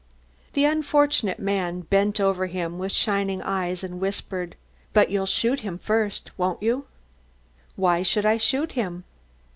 [0.53, 4.55] The unfortunate man bent over him with shining eyes and whispered:
[4.93, 6.87] "But you'll shoot him first, won't you?"
[7.75, 9.03] "Why should I shoot him?"